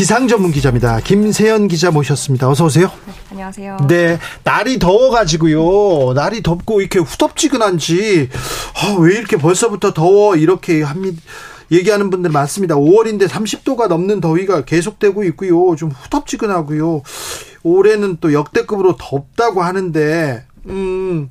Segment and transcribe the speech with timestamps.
[0.00, 1.00] 기상 전문 기자입니다.
[1.00, 2.48] 김세연 기자 모셨습니다.
[2.48, 2.90] 어서 오세요.
[3.06, 3.76] 네, 안녕하세요.
[3.86, 6.14] 네, 날이 더워가지고요.
[6.14, 8.30] 날이 덥고 이렇게 후덥지근한지
[8.76, 11.20] 아, 왜 이렇게 벌써부터 더워 이렇게 합니다.
[11.70, 12.76] 얘기하는 분들 많습니다.
[12.76, 15.76] 5월인데 30도가 넘는 더위가 계속되고 있고요.
[15.76, 17.02] 좀 후덥지근하고요.
[17.62, 21.28] 올해는 또 역대급으로 덥다고 하는데 음,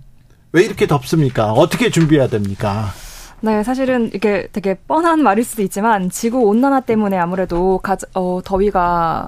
[0.51, 1.53] 왜 이렇게 덥습니까?
[1.53, 2.93] 어떻게 준비해야 됩니까?
[3.41, 9.27] 네, 사실은 이게 되게 뻔한 말일 수도 있지만 지구 온난화 때문에 아무래도 가, 어, 더위가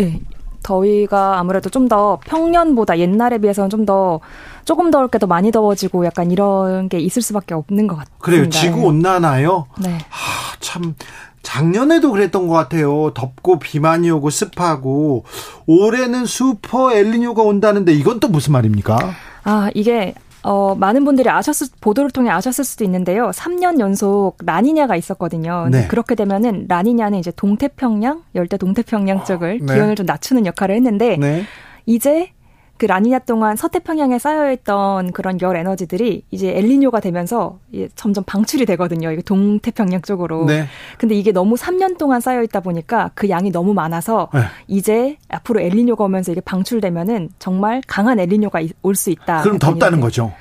[0.00, 0.20] 예,
[0.62, 4.20] 더위가 아무래도 좀 더 평년보다 옛날에 비해서는 좀 더
[4.64, 8.16] 조금 더울 게 더 많이 더워지고 약간 이런 게 있을 수밖에 없는 것 같습니다.
[8.20, 8.48] 그래요.
[8.48, 9.66] 지구 온난화요?
[9.82, 9.98] 네.
[10.08, 10.94] 하, 참
[11.42, 13.10] 작년에도 그랬던 것 같아요.
[13.12, 15.24] 덥고 비 많이 오고 습하고
[15.66, 18.96] 올해는 슈퍼 엘리뇨가 온다는데 이건 또 무슨 말입니까?
[19.44, 23.30] 아 이게 어, 많은 분들이 아셨을, 보도를 통해 아셨을 수도 있는데요.
[23.30, 25.68] 3년 연속 라니냐가 있었거든요.
[25.70, 25.86] 네.
[25.86, 29.74] 그렇게 되면은 라니냐는 이제 동태평양, 열대 동태평양 쪽을 네.
[29.74, 31.44] 기온을 좀 낮추는 역할을 했는데 네.
[31.86, 32.30] 이제
[32.78, 37.58] 그 라니냐 동안 서태평양에 쌓여있던 그런 열 에너지들이 이제 엘리뇨가 되면서
[37.94, 39.12] 점점 방출이 되거든요.
[39.12, 40.46] 이게 동태평양 쪽으로.
[40.46, 40.66] 네.
[40.98, 44.40] 근데 이게 너무 3년 동안 쌓여있다 보니까 그 양이 너무 많아서 네.
[44.66, 49.42] 이제 앞으로 엘리뇨가 오면서 이게 방출되면은 정말 강한 엘리뇨가 올 수 있다.
[49.42, 50.32] 그럼 덥다는 거죠?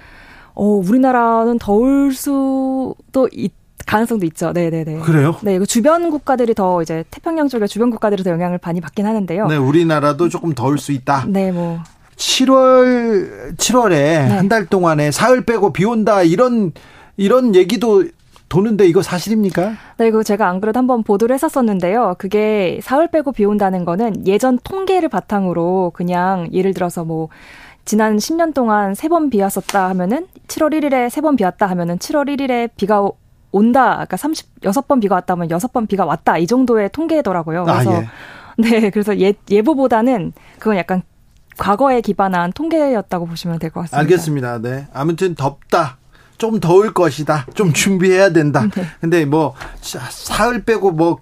[0.55, 3.53] 어, 우리나라는 더울 수도 있
[3.85, 4.53] 가능성도 있죠.
[4.53, 4.99] 네 네 네.
[4.99, 5.35] 그래요?
[5.41, 9.47] 네, 그 주변 국가들이 더 이제 태평양 쪽의 주변 국가들이 더 영향을 많이 받긴 하는데요.
[9.47, 11.25] 네, 우리나라도 조금 더울 수 있다.
[11.27, 11.79] 네, 뭐
[12.21, 14.17] 7월 7월에 네.
[14.29, 16.71] 한달 동안에 사흘 빼고 비 온다 이런
[17.17, 18.05] 이런 얘기도
[18.47, 19.73] 도는데 이거 사실입니까?
[19.97, 22.15] 네, 이거 제가 안 그래도 한번 보도를 했었었는데요.
[22.19, 27.29] 그게 사흘 빼고 비 온다는 거는 예전 통계를 바탕으로 그냥 예를 들어서 뭐
[27.85, 31.97] 지난 10년 동안 세 번 비 왔었다 하면은 7월 1일에 세 번 비 왔다 하면은
[31.97, 33.07] 7월 1일에 비가
[33.51, 34.05] 온다.
[34.07, 36.37] 그러니까 36번 비가 왔다 하면 6번 비가 왔다.
[36.37, 37.61] 이 정도의 통계더라고요.
[37.61, 38.07] 아, 그래서 아, 예.
[38.57, 41.01] 네, 그래서 예, 예보보다는 그건 약간
[41.61, 43.97] 과거에 기반한 통계였다고 보시면 될 것 같습니다.
[43.99, 44.59] 알겠습니다.
[44.59, 44.87] 네.
[44.93, 45.97] 아무튼 덥다.
[46.41, 47.45] 좀 더울 것이다.
[47.53, 48.67] 좀 준비해야 된다.
[48.75, 48.83] 네.
[48.99, 51.19] 근데 뭐 사흘 빼고 뭐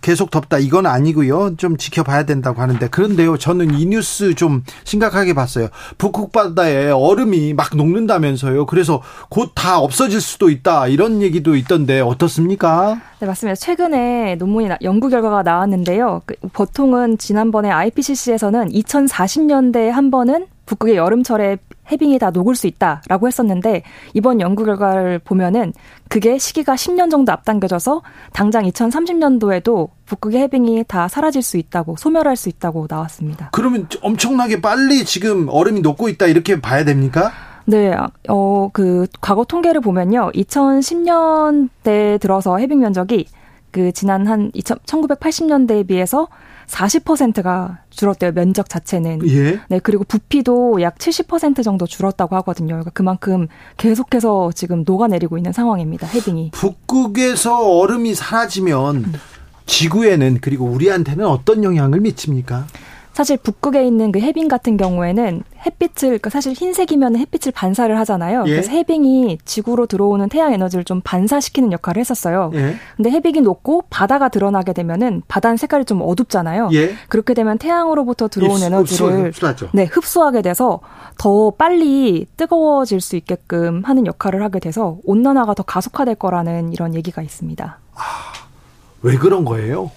[0.00, 1.54] 계속 덥다 이건 아니고요.
[1.58, 3.38] 좀 지켜봐야 된다고 하는데 그런데요.
[3.38, 5.68] 저는 이 뉴스 좀 심각하게 봤어요.
[5.96, 8.66] 북극 바다에 얼음이 막 녹는다면서요.
[8.66, 10.88] 그래서 곧 다 없어질 수도 있다.
[10.88, 13.00] 이런 얘기도 있던데 어떻습니까?
[13.20, 13.54] 네, 맞습니다.
[13.54, 16.22] 최근에 논문이 연구 결과가 나왔는데요.
[16.26, 21.56] 그 보통은 지난번에 IPCC에서는 2040년대에 한 번은 북극의 여름철에
[21.90, 25.72] 해빙이 다 녹을 수 있다라고 했었는데 이번 연구 결과를 보면은
[26.08, 28.02] 그게 시기가 10년 정도 앞당겨져서
[28.34, 33.48] 당장 2030년도에도 북극의 해빙이 다 사라질 수 있다고 소멸할 수 있다고 나왔습니다.
[33.52, 37.32] 그러면 엄청나게 빨리 지금 얼음이 녹고 있다 이렇게 봐야 됩니까?
[37.64, 37.94] 네,
[38.28, 40.30] 어, 그, 과거 통계를 보면요.
[40.34, 43.26] 2010년대 들어서 해빙 면적이
[43.70, 46.28] 그 지난 한 2000, 1980년대에 비해서
[46.68, 48.32] 40%가 줄었대요.
[48.32, 49.28] 면적 자체는.
[49.28, 49.60] 예.
[49.68, 52.68] 네, 그리고 부피도 약 70% 정도 줄었다고 하거든요.
[52.68, 56.06] 그러니까 그만큼 계속해서 지금 녹아내리고 있는 상황입니다.
[56.06, 56.52] 해빙이.
[56.52, 59.12] 북극에서 얼음이 사라지면 음.
[59.66, 62.66] 지구에는 그리고 우리한테는 어떤 영향을 미칩니까?
[63.18, 68.44] 사실 북극에 있는 그 해빙 같은 경우에는 햇빛을 그러니까 사실 흰색이면 햇빛을 반사를 하잖아요.
[68.46, 68.50] 예.
[68.52, 72.52] 그래서 해빙이 지구로 들어오는 태양 에너지를 좀 반사시키는 역할을 했었어요.
[72.54, 72.76] 예.
[72.96, 76.70] 근데 해빙이 녹고 바다가 드러나게 되면은 바다는 색깔이 좀 어둡잖아요.
[76.74, 76.94] 예.
[77.08, 80.78] 그렇게 되면 태양으로부터 들어온 흡수, 에너지를 흡수, 네, 흡수하게 돼서
[81.18, 87.22] 더 빨리 뜨거워질 수 있게끔 하는 역할을 하게 돼서 온난화가 더 가속화될 거라는 이런 얘기가
[87.22, 87.78] 있습니다.
[87.96, 88.00] 아,
[89.02, 89.90] 왜 그런 거예요?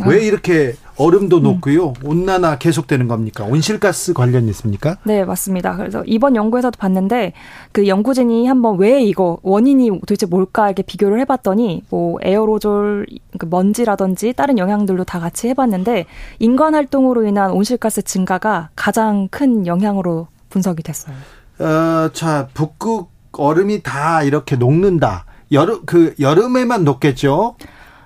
[0.00, 0.08] 아.
[0.08, 1.42] 왜 이렇게 얼음도 음.
[1.44, 1.94] 높고요.
[2.04, 3.44] 온난화 계속되는 겁니까?
[3.44, 4.98] 온실가스 관련 있습니까?
[5.04, 5.76] 네, 맞습니다.
[5.76, 7.32] 그래서 이번 연구에서도 봤는데
[7.72, 13.06] 그 연구진이 한번 왜 이거 원인이 도대체 뭘까 이렇게 비교를 해 봤더니 뭐 에어로졸
[13.38, 16.06] 그 먼지라든지 다른 영향들도 다 같이 해 봤는데
[16.38, 21.14] 인간 활동으로 인한 온실가스 증가가 가장 큰 영향으로 분석이 됐어요.
[21.58, 25.24] 어, 자 북극 얼음이 다 이렇게 녹는다.
[25.52, 27.56] 여름 그 여름에만 녹겠죠?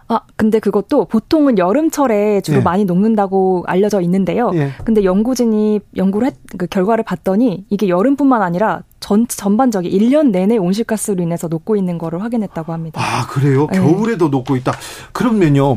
[0.09, 2.63] 아, 근데 그것도 보통은 여름철에 주로 예.
[2.63, 4.51] 많이 녹는다고 알려져 있는데요.
[4.55, 4.71] 예.
[4.85, 11.23] 근데 연구진이 연구를 했, 그 결과를 봤더니 이게 여름뿐만 아니라 전, 전반적인 1년 내내 온실가스로
[11.23, 13.01] 인해서 녹고 있는 거를 확인했다고 합니다.
[13.03, 13.67] 아, 그래요?
[13.73, 13.79] 네.
[13.79, 14.73] 겨울에도 녹고 있다.
[15.13, 15.77] 그러면요.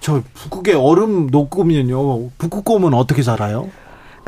[0.00, 2.30] 저 북극에 얼음 녹으면요.
[2.38, 3.68] 북극곰은 어떻게 살아요?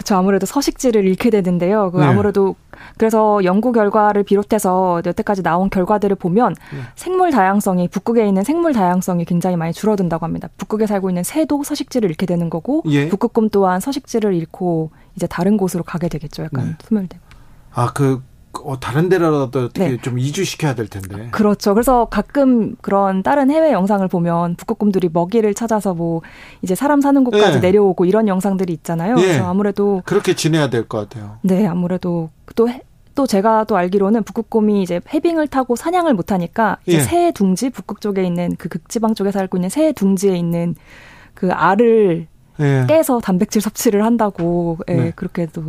[0.01, 0.17] 그렇죠.
[0.17, 1.91] 아무래도 서식지를 잃게 되는데요.
[1.91, 2.07] 그 네.
[2.07, 2.57] 아무래도
[2.97, 6.81] 그래서 연구 결과를 비롯해서 여태까지 나온 결과들을 보면 네.
[6.97, 10.49] 생물 다양성이 북극에 있는 생물 다양성이 굉장히 많이 줄어든다고 합니다.
[10.57, 13.09] 북극에 살고 있는 새도 서식지를 잃게 되는 거고 예.
[13.09, 16.45] 북극곰 또한 서식지를 잃고 이제 다른 곳으로 가게 되겠죠.
[16.45, 16.77] 약간 네.
[16.83, 17.23] 소멸되고.
[17.73, 18.23] 아그
[18.65, 19.97] 어, 다른 데라도 어떻게 네.
[19.99, 21.29] 좀 이주시켜야 될 텐데.
[21.31, 21.73] 그렇죠.
[21.75, 26.21] 그래서 가끔 그런 다른 해외 영상을 보면 북극곰들이 먹이를 찾아서 뭐
[26.63, 27.69] 이제 사람 사는 곳까지 네.
[27.69, 29.15] 내려오고 이런 영상들이 있잖아요.
[29.15, 29.23] 네.
[29.23, 31.39] 그래서 아무래도 그렇게 지내야 될 것 같아요.
[31.43, 37.01] 네, 아무래도 또또 제가 또 알기로는 북극곰이 이제 해빙을 타고 사냥을 못 하니까 이제 예.
[37.03, 40.75] 새 둥지 북극 쪽에 있는 그 극지방 쪽에 살고 있는 새 둥지에 있는
[41.35, 42.27] 그 알을
[42.59, 42.85] 예.
[42.89, 45.13] 깨서 단백질 섭취를 한다고 예, 네.
[45.15, 45.63] 그렇게도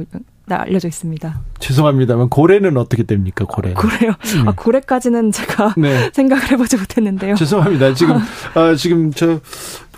[0.56, 1.42] 알려져 있습니다.
[1.59, 3.45] 죄송합니다만 고래는 어떻게 됩니까?
[3.45, 3.74] 고래.
[3.74, 4.13] 고래요.
[4.36, 4.48] 음.
[4.48, 6.09] 아, 고래까지는 제가 네.
[6.13, 7.36] 생각을 해보지 못했는데요.
[7.36, 7.94] 죄송합니다.
[7.94, 8.15] 지금
[8.56, 9.39] 어, 지금 저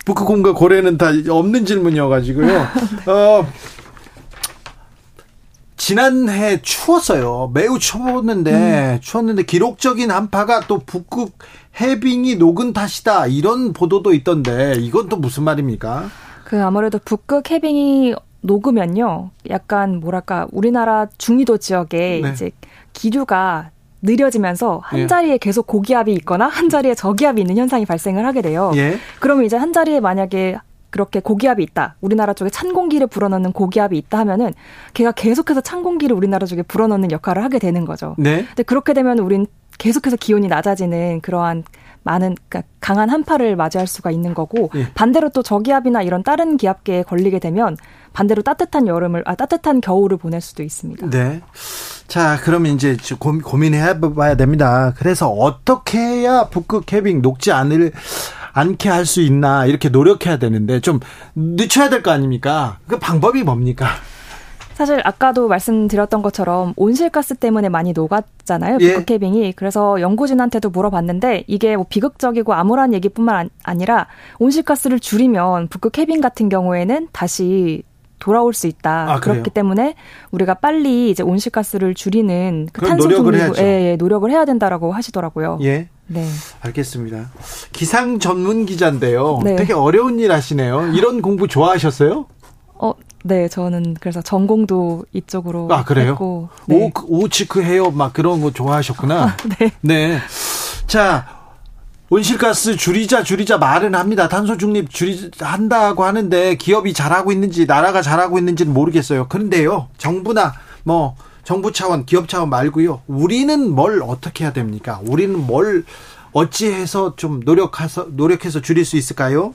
[0.04, 2.46] 북극곰과 고래는 다 없는 질문이어가지고요.
[3.06, 3.10] 네.
[3.10, 3.46] 어,
[5.76, 7.50] 지난해 추웠어요.
[7.52, 8.98] 매우 추웠는데 음.
[9.00, 11.36] 추웠는데 기록적인 한파가 또 북극
[11.80, 16.08] 해빙이 녹은 탓이다 이런 보도도 있던데 이건 또 무슨 말입니까?
[16.44, 19.30] 그 아무래도 북극 해빙이 녹으면요.
[19.48, 22.30] 약간 뭐랄까 우리나라 중위도 지역에 네.
[22.30, 22.50] 이제
[22.92, 23.70] 기류가
[24.02, 25.06] 느려지면서 한 예.
[25.06, 28.70] 자리에 계속 고기압이 있거나 한 자리에 저기압이 있는 현상이 발생을 하게 돼요.
[28.76, 28.98] 예.
[29.18, 30.58] 그러면 이제 한 자리에 만약에
[30.90, 31.96] 그렇게 고기압이 있다.
[32.02, 34.52] 우리나라 쪽에 찬 공기를 불어넣는 고기압이 있다 하면은
[34.92, 38.14] 걔가 계속해서 찬 공기를 우리나라 쪽에 불어넣는 역할을 하게 되는 거죠.
[38.18, 38.44] 네.
[38.44, 39.46] 근데 그렇게 되면 우린
[39.78, 41.64] 계속해서 기온이 낮아지는 그러한
[42.04, 44.86] 많은 그러니까 강한 한파를 맞이할 수가 있는 거고 예.
[44.94, 47.76] 반대로 또 저기압이나 이런 다른 기압계에 걸리게 되면
[48.14, 51.10] 반대로 따뜻한 여름을 아 따뜻한 겨울을 보낼 수도 있습니다.
[51.10, 51.42] 네.
[52.08, 54.94] 자, 그러면 이제 고민해 봐야 됩니다.
[54.96, 57.92] 그래서 어떻게 해야 북극 캐빙 녹지 않을
[58.52, 61.00] 않게 할 수 있나 이렇게 노력해야 되는데 좀
[61.34, 62.78] 늦춰야 될 거 아닙니까?
[62.86, 63.88] 그 방법이 뭡니까?
[64.74, 68.78] 사실 아까도 말씀드렸던 것처럼 온실가스 때문에 많이 녹았잖아요.
[68.80, 68.94] 예.
[68.94, 69.52] 북극 해빙이.
[69.52, 74.06] 그래서 연구진한테도 물어봤는데 이게 뭐 비극적이고 암울한 얘기뿐만 아니라
[74.38, 77.82] 온실가스를 줄이면 북극 해빙 같은 경우에는 다시
[78.24, 79.12] 돌아올 수 있다.
[79.12, 79.96] 아, 그렇기 때문에
[80.30, 83.52] 우리가 빨리 이제 온실가스를 줄이는 그 탄소 노력을.
[83.58, 85.58] 예, 예, 노력을 해야 된다라고 하시더라고요.
[85.60, 85.90] 예.
[86.06, 86.26] 네.
[86.62, 87.30] 알겠습니다.
[87.72, 89.40] 기상 전문 기자인데요.
[89.44, 89.56] 네.
[89.56, 90.92] 되게 어려운 일 하시네요.
[90.94, 92.24] 이런 공부 좋아하셨어요?
[92.76, 92.94] 어,
[93.24, 96.12] 네, 저는 그래서 전공도 이쪽으로 아 그래요?
[96.12, 96.90] 했고, 네.
[96.96, 99.22] 오, 오치크 헤어 막 그런 거 좋아하셨구나.
[99.22, 99.70] 아, 네.
[99.82, 100.18] 네.
[100.86, 101.26] 자,
[102.10, 104.28] 온실가스 줄이자 줄이자 말은 합니다.
[104.28, 109.26] 탄소 중립 줄이 한다고 하는데 기업이 잘하고 있는지 나라가 잘하고 있는지는 모르겠어요.
[109.28, 110.52] 그런데요, 정부나
[110.82, 113.02] 뭐 정부 차원, 기업 차원 말고요.
[113.06, 115.00] 우리는 뭘 어떻게 해야 됩니까?
[115.04, 115.84] 우리는 뭘
[116.32, 119.54] 어찌해서 좀 노력해서 노력해서 줄일 수 있을까요?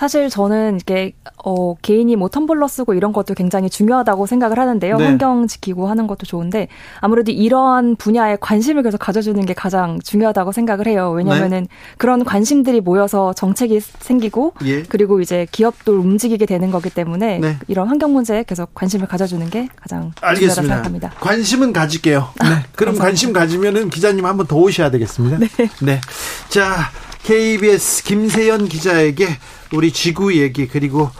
[0.00, 1.12] 사실 저는 이게
[1.44, 4.96] 어 개인이 뭐 텀블러 쓰고 이런 것도 굉장히 중요하다고 생각을 하는데요.
[4.96, 5.04] 네.
[5.04, 6.68] 환경 지키고 하는 것도 좋은데
[7.00, 11.10] 아무래도 이러한 분야에 관심을 계속 가져주는 게 가장 중요하다고 생각을 해요.
[11.10, 11.68] 왜냐하면은 네.
[11.98, 14.84] 그런 관심들이 모여서 정책이 생기고 예.
[14.84, 17.58] 그리고 이제 기업도 움직이게 되는 거기 때문에 네.
[17.68, 20.34] 이런 환경 문제에 계속 관심을 가져주는 게 가장 알겠습니다.
[20.54, 21.10] 중요하다고 생각합니다.
[21.20, 22.26] 관심은 가질게요.
[22.40, 22.48] 네.
[22.74, 25.36] 그럼 관심 가지면은 기자님 한번 더 오셔야 되겠습니다.
[25.40, 25.48] 네.
[25.82, 26.00] 네.
[26.48, 26.88] 자.
[27.22, 29.28] KBS 김세연 기자에게
[29.72, 31.10] 우리 지구 얘기 그리고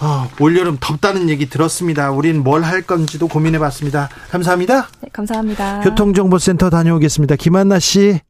[0.00, 2.10] 어, 올여름 덥다는 얘기 들었습니다.
[2.10, 4.08] 우린 뭘 할 건지도 고민해 봤습니다.
[4.30, 4.88] 감사합니다.
[5.00, 5.80] 네, 감사합니다.
[5.80, 7.36] 교통정보센터 다녀오겠습니다.
[7.36, 8.20] 김한나 씨.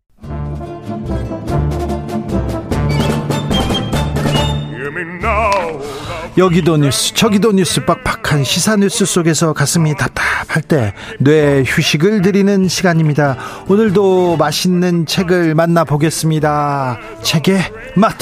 [6.38, 13.36] 여기도 뉴스 저기도 뉴스 빡빡한 시사 뉴스 속에서 가슴이 답답할 때 뇌 휴식을 드리는 시간입니다
[13.68, 17.60] 오늘도 맛있는 책을 만나보겠습니다 책의
[17.96, 18.14] 맛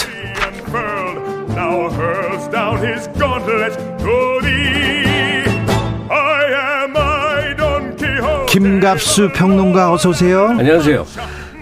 [8.49, 10.49] 김갑수 평론가 어서 오세요.
[10.51, 11.05] 안녕하세요.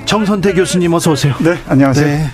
[0.04, 1.34] 정선태 교수님 어서 오세요.
[1.40, 2.06] 네 안녕하세요.
[2.06, 2.30] 네.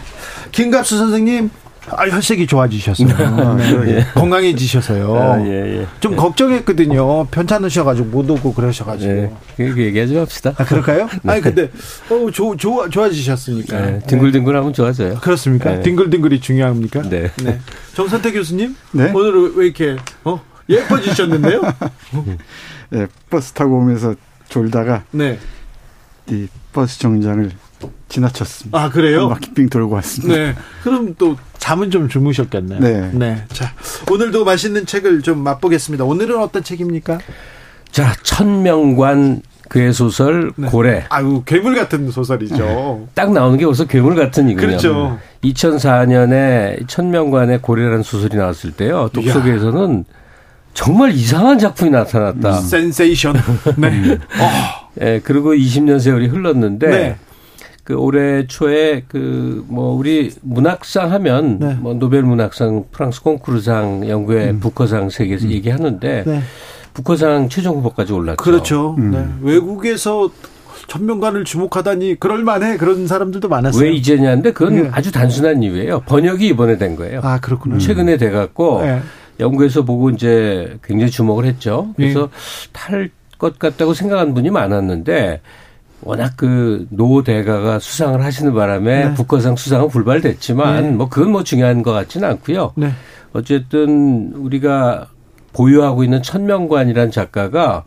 [0.51, 1.51] 김갑수 선생님
[1.91, 3.09] 아, 혈색이 좋아지셨어요.
[3.11, 3.97] 아, 네.
[3.97, 4.07] 예.
[4.15, 5.15] 건강해지셔서요.
[5.17, 5.87] 아, 예, 예.
[6.01, 7.27] 좀 걱정했거든요.
[7.27, 9.13] 편찮으셔가지고 못 오고 그러셔가지고.
[9.13, 9.33] 네.
[9.57, 10.55] 그, 그 얘기하지 맙시다.
[10.57, 11.09] 아, 그럴까요?
[11.23, 11.33] 네.
[11.33, 11.71] 아니, 근데,
[12.09, 13.81] 어, 조, 조, 좋아지셨으니까.
[13.81, 14.01] 네.
[14.07, 15.17] 딩글딩글 하면 좋아져요.
[15.17, 15.73] 그렇습니까?
[15.73, 15.83] 네.
[15.83, 17.03] 딩글딩글이 중요합니까?
[17.03, 17.31] 네.
[17.43, 17.59] 네.
[17.95, 18.77] 정선태 교수님?
[18.93, 19.11] 네.
[19.15, 20.41] 오늘 왜 이렇게, 어?
[20.69, 21.61] 예뻐지셨는데요?
[22.91, 24.15] 네, 버스 타고 오면서
[24.49, 25.05] 졸다가.
[25.11, 25.39] 네.
[26.29, 27.51] 이 버스 정장을
[28.09, 28.79] 지나쳤습니다.
[28.79, 29.29] 아 그래요?
[29.29, 30.35] 바퀴 빙 돌고 왔습니다.
[30.35, 30.55] 네.
[30.85, 32.81] 그럼 또 잠은 좀 주무셨겠네요.
[32.81, 33.11] 네.
[33.13, 33.45] 네.
[33.53, 33.73] 자
[34.11, 36.03] 오늘도 맛있는 책을 좀 맛보겠습니다.
[36.03, 37.21] 오늘은 어떤 책입니까?
[37.93, 40.67] 자 천명관 그의 소설 네.
[40.67, 41.05] 고래.
[41.09, 42.57] 아유 괴물 같은 소설이죠.
[42.57, 43.07] 네.
[43.15, 44.67] 딱 나오는 게 벌써 괴물 같은 이군요.
[44.67, 45.19] 그렇죠.
[45.45, 49.09] 2004년에 천명관의 고래라는 소설이 나왔을 때요.
[49.13, 50.05] 독서계에서는
[50.75, 52.55] 정말 이상한 작품이 나타났다.
[52.55, 53.37] 센세이션.
[53.79, 54.19] 네.
[54.41, 54.89] 어.
[54.95, 55.21] 네.
[55.23, 57.17] 그리고 20년 세월이 흘렀는데 네.
[57.85, 61.75] 그 올해 초에 그 뭐 우리 문학상 하면 네.
[61.81, 64.61] 뭐 노벨 문학상, 프랑스 콩쿠르상, 영국의 음.
[64.61, 65.51] 부커상 세계에서 음.
[65.53, 66.43] 얘기하는데 네.
[66.95, 68.37] 부커상 최종 후보까지 올랐죠.
[68.37, 68.95] 그렇죠.
[68.99, 69.11] 음.
[69.13, 69.27] 네.
[69.41, 70.31] 외국에서
[70.89, 73.83] 전명관을 주목하다니 그럴만해 그런 사람들도 많았어요.
[73.83, 74.89] 왜 이제냐인데 그건 네.
[74.93, 76.01] 아주 단순한 이유예요.
[76.01, 77.21] 번역이 이번에 된 거예요.
[77.23, 77.79] 아 그렇군요.
[77.79, 79.01] 최근에 돼갖고 네.
[79.41, 81.95] 영국에서 보고 이제 굉장히 주목을 했죠.
[81.97, 82.71] 그래서 네.
[82.73, 85.41] 탈것 같다고 생각한 분이 많았는데
[86.03, 89.15] 워낙 그 노 대가가 수상을 하시는 바람에 네.
[89.15, 90.91] 북커상 수상은 불발됐지만 네.
[90.91, 92.73] 뭐 그건 뭐 중요한 것 같지는 않고요.
[92.77, 92.93] 네.
[93.33, 95.07] 어쨌든 우리가
[95.53, 97.85] 보유하고 있는 천명관이라는 작가가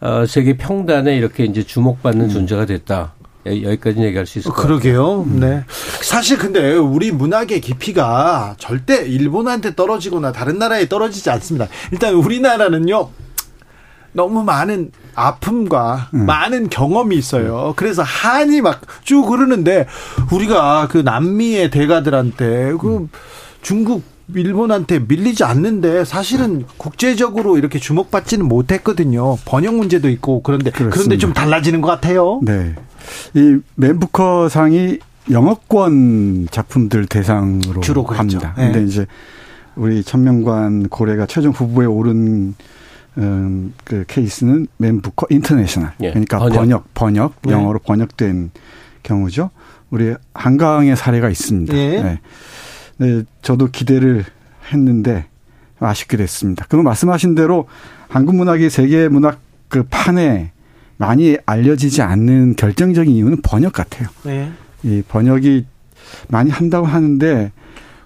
[0.00, 2.30] 어, 세계 평단에 이렇게 이제 주목받는 음.
[2.30, 3.14] 존재가 됐다.
[3.46, 5.22] 여기까지 얘기할 수 있을 것 그러게요.
[5.22, 5.40] 음.
[5.40, 5.64] 네.
[6.02, 11.66] 사실 근데 우리 문학의 깊이가 절대 일본한테 떨어지거나 다른 나라에 떨어지지 않습니다.
[11.90, 13.08] 일단 우리나라는요.
[14.12, 16.26] 너무 많은 아픔과 음.
[16.26, 17.74] 많은 경험이 있어요.
[17.76, 19.86] 그래서 한이 막 쭉 흐르는데
[20.32, 23.08] 우리가 그 남미의 대가들한테 그 음.
[23.62, 24.02] 중국
[24.34, 29.36] 일본한테 밀리지 않는데 사실은 국제적으로 이렇게 주목받지는 못했거든요.
[29.46, 30.94] 번역 문제도 있고 그런데 그렇습니다.
[30.94, 32.40] 그런데 좀 달라지는 것 같아요.
[32.42, 32.74] 네.
[33.34, 34.98] 이 맨부커 상이
[35.30, 38.54] 영어권 작품들 대상으로 주로 합니다.
[38.58, 38.70] 네.
[38.72, 39.06] 근데 이제
[39.76, 42.54] 우리 천명관 고래가 최종 후보에 오른
[43.18, 45.92] 음, 그 케이스는 맨부커 인터내셔널.
[46.02, 46.10] 예.
[46.10, 47.52] 그러니까 번역, 번역, 번역 네.
[47.52, 48.50] 영어로 번역된
[49.02, 49.50] 경우죠.
[49.90, 51.76] 우리 한강의 사례가 있습니다.
[51.76, 52.02] 예.
[52.02, 52.20] 네.
[52.98, 53.22] 네.
[53.42, 54.24] 저도 기대를
[54.72, 55.26] 했는데
[55.80, 56.66] 아쉽게 됐습니다.
[56.68, 57.66] 그럼 말씀하신 대로
[58.08, 60.52] 한국 문학이 세계 문학 그 판에
[60.96, 64.08] 많이 알려지지 않는 결정적인 이유는 번역 같아요.
[64.24, 64.50] 네.
[64.82, 65.66] 이 번역이
[66.28, 67.52] 많이 한다고 하는데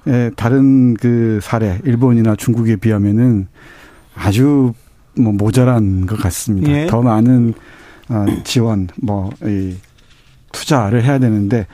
[0.09, 3.47] 예, 다른 그 사례 일본이나 중국에 비하면은
[4.15, 4.75] 아주
[5.19, 6.71] 뭐 모자란 것 같습니다.
[6.71, 6.87] 예.
[6.87, 7.55] 더 많은
[8.09, 9.75] 어, 지원, 뭐, 이
[10.53, 11.67] 투자를 해야 되는데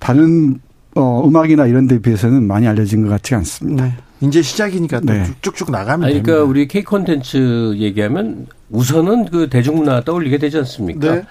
[0.00, 0.58] 다른
[0.94, 3.84] 어, 음악이나 이런 데 비해서는 많이 알려진 것 같지 않습니다.
[3.84, 3.92] 네.
[4.20, 5.24] 이제 시작이니까 네.
[5.42, 11.14] 쭉쭉 나가면 아니, 그러니까 우리 K 콘텐츠 얘기하면 우선은 그 대중문화 떠올리게 되지 않습니까?
[11.16, 11.22] 네.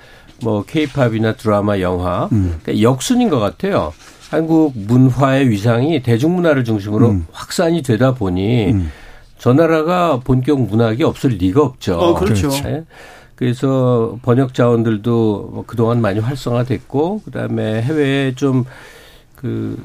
[0.41, 2.55] 뭐 K-팝이나 드라마, 영화 음.
[2.61, 3.93] 그러니까 역순인 것 같아요.
[4.29, 7.25] 한국 문화의 위상이 대중문화를 중심으로 음.
[7.31, 8.91] 확산이 되다 보니 음.
[9.37, 11.97] 저 나라가 본격 문학이 없을 리가 없죠.
[11.97, 12.49] 어, 그렇죠.
[12.49, 12.85] 네.
[13.35, 19.77] 그래서 번역 자원들도 뭐 그동안 많이 활성화됐고 그다음에 해외에 좀그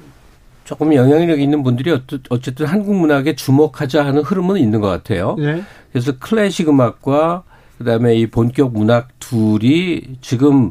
[0.64, 5.34] 조금 영향력 있는 분들이 어쨌든 한국 문학에 주목하자 하는 흐름은 있는 것 같아요.
[5.36, 5.62] 네.
[5.90, 7.42] 그래서 클래식 음악과
[7.78, 10.70] 그다음에 이 본격 문학 둘이 지금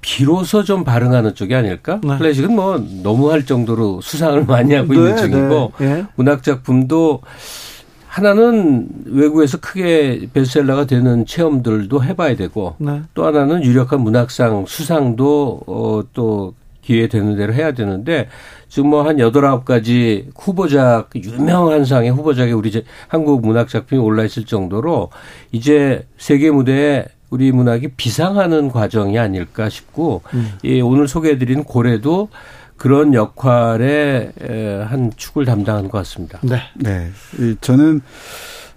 [0.00, 2.00] 비로소 좀 발응하는 쪽이 아닐까?
[2.02, 2.18] 네.
[2.18, 5.86] 클래식은 뭐 너무 할 정도로 수상을 많이 하고 네, 있는 중이고 네.
[5.86, 6.06] 예.
[6.16, 7.20] 문학 작품도
[8.18, 13.02] 하나는 외국에서 크게 베스트셀러가 되는 체험들도 해봐야 되고 네.
[13.14, 18.28] 또 하나는 유력한 문학상 수상도 어, 또 기회 되는 대로 해야 되는데
[18.68, 24.00] 지금 뭐 한 여덟 아홉 가지 후보작 유명한 상의 후보작에 우리 이제 한국 문학 작품이
[24.00, 25.10] 올라 있을 정도로
[25.52, 30.52] 이제 세계 무대에 우리 문학이 비상하는 과정이 아닐까 싶고 음.
[30.62, 32.30] 이 오늘 소개해드린 고래도
[32.78, 34.32] 그런 역할의
[34.88, 36.38] 한 축을 담당하는 것 같습니다.
[36.42, 36.62] 네.
[36.76, 37.10] 네.
[37.60, 38.00] 저는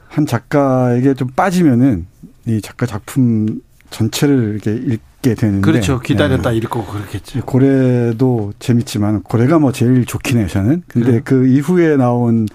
[0.08, 2.08] 한 작가에게 좀 빠지면은
[2.46, 5.62] 이 작가 작품 전체를 이렇게 읽게 되는데.
[5.62, 6.00] 그렇죠.
[6.00, 6.58] 기다렸다 네.
[6.58, 7.42] 읽고 그렇겠죠.
[7.46, 10.84] 고래도 재밌지만 고래가 뭐 제일 좋긴 해요, 저는.
[10.88, 11.22] 근데 그래.
[11.24, 12.48] 그 이후에 나온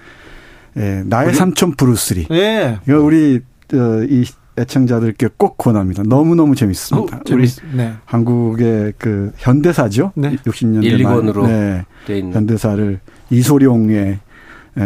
[0.76, 1.34] 예, 나의 고래?
[1.36, 2.26] 삼촌 브루스리.
[2.32, 2.78] 예.
[2.86, 3.40] 이거 우리
[3.72, 4.24] 어, 이
[4.58, 6.02] 애청자들께 꼭 권합니다.
[6.04, 7.18] 너무너무 재밌습니다.
[7.18, 7.94] 어, 우리 네.
[8.04, 10.12] 한국의 그 현대사죠.
[10.14, 10.36] 네.
[10.36, 11.84] 60년대 1, 2권으로 네.
[12.06, 14.18] 현대사를 이소룡의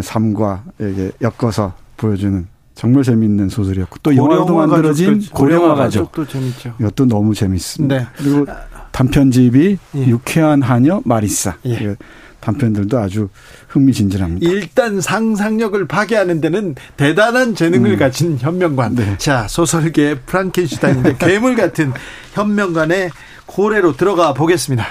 [0.02, 6.12] 삶과 이게 엮어서 보여주는 정말 재밌는 소설이었고 또 영화도 만들어진 고령화 가족.
[6.12, 6.74] 또 재밌죠.
[6.80, 7.98] 이것도 너무 재밌습니다.
[7.98, 8.06] 네.
[8.16, 8.46] 그리고
[8.92, 10.06] 단편집이 예.
[10.06, 11.56] 유쾌한 하녀 마리사.
[11.66, 11.96] 예.
[12.40, 13.28] 단편들도 아주
[13.68, 14.48] 흥미진진합니다.
[14.50, 17.98] 일단 상상력을 파괴하는 데는 대단한 재능을 음.
[17.98, 18.94] 가진 현명관.
[18.94, 19.16] 네.
[19.18, 21.92] 자, 소설계 프랑켄슈타인인데 괴물 같은
[22.32, 23.10] 현명관의
[23.46, 24.86] 고래로 들어가 보겠습니다.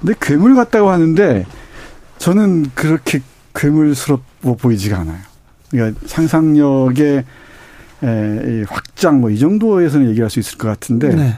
[0.00, 1.46] 근데 괴물 같다고 하는데
[2.18, 3.20] 저는 그렇게
[3.54, 5.18] 괴물스럽고 보이지가 않아요.
[5.70, 7.24] 그러니까 상상력의
[8.02, 11.36] 에, 확장 뭐 이 정도에서는 얘기할 수 있을 것 같은데 네.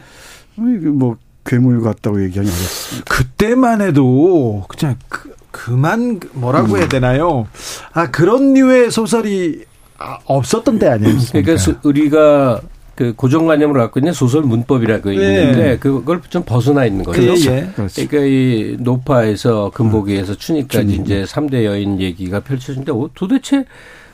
[0.56, 1.16] 뭐
[1.46, 3.14] 괴물 같다고 얘기하기 어렵습니다.
[3.14, 6.78] 그때만 해도 그냥 그, 그만 뭐라고 음.
[6.78, 7.46] 해야 되나요?
[7.92, 9.64] 아 그런 류의 소설이
[9.98, 11.54] 아, 없었던 때 아니었습니까?
[11.56, 12.60] 그러니까 우리가
[12.94, 15.14] 그 고정관념으로 갖고 있는 소설 문법이라고 네.
[15.14, 17.20] 있는데 그걸 좀 벗어나 있는 거죠.
[17.20, 17.52] 그렇죠.
[17.52, 17.68] 예.
[17.74, 23.66] 그러니까 이 노파에서 금보기에서 춘희까지 이제 3대 여인 얘기가 펼쳐진데 도대체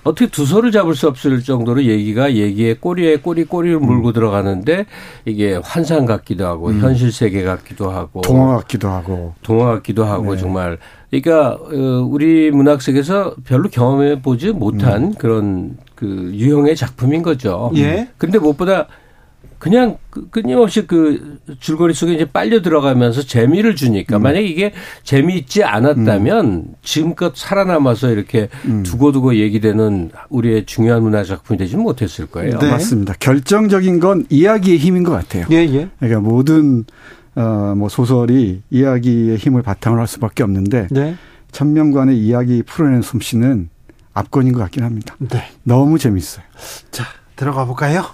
[0.05, 3.87] 어떻게 두서를 잡을 수 없을 정도로 얘기가 얘기에 꼬리에 꼬리 꼬리를 음.
[3.87, 4.87] 물고 들어가는데
[5.25, 6.81] 이게 환상 같기도 하고 음.
[6.81, 10.41] 현실 세계 같기도 하고 동화 같기도 하고 동화 같기도 하고 네.
[10.41, 10.79] 정말
[11.11, 15.15] 그러니까 어, 우리 문학 세계에서 별로 경험해 보지 못한 음.
[15.15, 17.71] 그런 그 유형의 작품인 거죠.
[17.77, 18.09] 예.
[18.19, 18.89] 근데 무엇보다
[19.63, 24.23] 그냥 그 끊임없이 그 줄거리 속에 이제 빨려 들어가면서 재미를 주니까 음.
[24.23, 24.73] 만약에 이게
[25.05, 26.75] 재미있지 않았다면 음.
[26.83, 28.83] 지금껏 살아남아서 이렇게 음.
[28.83, 32.59] 두고두고 얘기되는 우리의 중요한 문화 작품이 되지 못했을 거예요.
[32.59, 32.71] 네.
[32.73, 33.15] 맞습니다.
[33.21, 35.47] 결정적인 건 이야기의 힘인 것 같아요.
[35.53, 35.89] 예, 예.
[36.01, 36.85] 그러니까 모든
[37.37, 41.15] 어 뭐 소설이 이야기의 힘을 바탕으로 할 수밖에 없는데 네.
[41.53, 43.69] 천명관의 이야기 풀어내는 솜씨는
[44.13, 45.15] 압권인 것 같긴 합니다.
[45.21, 45.45] 네.
[45.63, 46.45] 너무 재밌어요.
[46.91, 47.05] 자
[47.37, 48.07] 들어가 볼까요?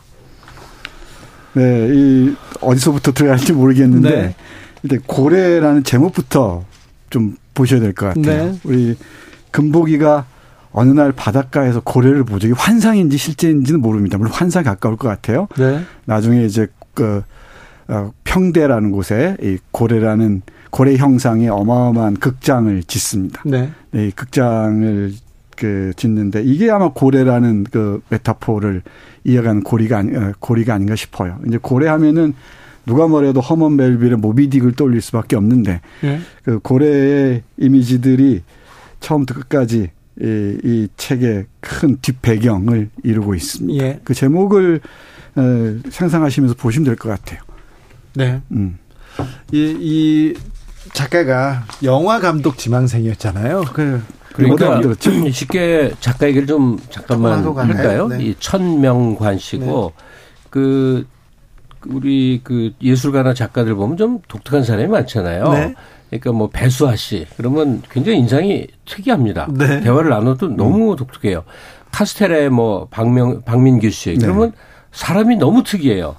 [1.55, 4.35] 네, 이 어디서부터 들어갈지 모르겠는데 네.
[4.83, 6.65] 일단 고래라는 제목부터
[7.11, 8.53] 좀 보셔야 될 것 같아요.
[8.53, 8.59] 네.
[8.65, 8.97] 우리
[9.51, 10.27] 금복이가
[10.73, 12.47] 어느 날 바닷가에서 고래를 보죠.
[12.49, 14.19] 이게 환상인지 실제인지는 모릅니다.
[14.19, 15.49] 물론 환상 가까울 것 같아요.
[15.59, 15.81] 네.
[16.05, 17.23] 나중에 이제 그
[17.89, 23.43] 어, 평대라는 곳에 이 고래라는 고래 형상의 어마어마한 극장을 짓습니다.
[23.47, 23.71] 네.
[23.91, 25.13] 네, 이 극장을
[25.59, 28.83] 그 짓는데 이게 아마 고래라는 그 메타포를
[29.25, 31.39] 이어가는 고리가 아니, 어, 고리가 아닌가 싶어요.
[31.47, 32.35] 이제 고래 하면은
[32.87, 36.21] 누가 뭐래도 허먼 멜빌의 모비딕을 떠올릴 수밖에 없는데 예.
[36.43, 38.43] 그 고래의 이미지들이
[39.01, 43.85] 처음부터 끝까지 이, 이 책의 큰 뒷배경을 이루고 있습니다.
[43.85, 44.01] 예.
[44.05, 44.81] 그 제목을
[45.37, 45.43] 어,
[45.91, 47.41] 상상하시면서 보시면 될 것 같아요.
[48.15, 48.41] 네.
[48.53, 48.79] 음.
[49.53, 50.35] 이, 이
[50.93, 53.65] 작가가 영화 감독 지망생이었잖아요.
[53.75, 54.01] 그
[54.39, 54.81] 그러니까
[55.33, 58.07] 쉽게 작가 얘기를 좀 잠깐만 할까요?
[58.07, 58.23] 네.
[58.23, 60.05] 이 천명관 씨고 네.
[60.51, 61.07] 그
[61.87, 65.53] 우리 그 예술가나 작가들 보면 좀 독특한 사람이 많잖아요.
[65.53, 65.75] 네.
[66.09, 69.49] 그러니까 뭐 배수아 씨 그러면 굉장히 인상이 특이합니다.
[69.53, 69.81] 네.
[69.81, 70.97] 대화를 나눠도 너무 음.
[70.97, 71.45] 독특해요.
[71.93, 74.19] 카스텔의 뭐 박명 박민규 씨 네.
[74.19, 74.53] 그러면
[74.93, 76.17] 사람이 너무 특이해요.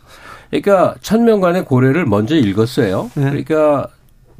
[0.49, 3.11] 그러니까 천명관의 고래를 먼저 읽었어요.
[3.15, 3.23] 네.
[3.29, 3.87] 그러니까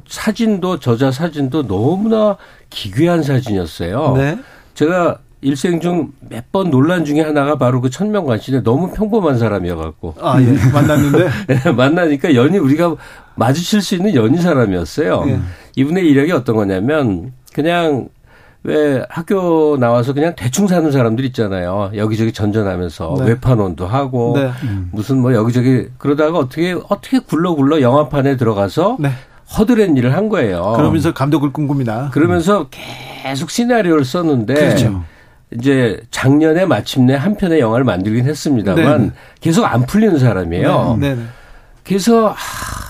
[0.06, 2.36] 사진도 저자 사진도 너무나
[2.70, 4.14] 기괴한 사진이었어요.
[4.16, 4.38] 네.
[4.74, 10.14] 제가 일생 중 몇 번 논란 중에 하나가 바로 그 천명관 씨인데 너무 평범한 사람이어갖고.
[10.20, 10.46] 아, 예.
[10.72, 11.28] 만났는데?
[11.46, 12.94] 네, 만나니까 연이 우리가
[13.36, 15.24] 마주칠 수 있는 연인 사람이었어요.
[15.28, 15.38] 예.
[15.76, 18.08] 이분의 이력이 어떤 거냐면 그냥
[18.62, 21.92] 왜 학교 나와서 그냥 대충 사는 사람들 있잖아요.
[21.96, 23.24] 여기저기 전전하면서 네.
[23.28, 24.50] 외판원도 하고 네.
[24.92, 29.10] 무슨 뭐 여기저기 그러다가 어떻게 어떻게 굴러 굴러 영화판에 들어가서 네.
[29.58, 30.74] 허드렛 일을 한 거예요.
[30.76, 32.10] 그러면서 감독을 꿈꿉니다.
[32.12, 35.04] 그러면서 계속 시나리오를 썼는데 그렇죠.
[35.52, 39.10] 이제 작년에 마침내 한 편의 영화를 만들긴 했습니다만 네
[39.40, 40.98] 계속 안 풀리는 사람이에요.
[41.00, 41.14] 네.
[41.16, 41.22] 네
[41.84, 42.34] 그래서 아,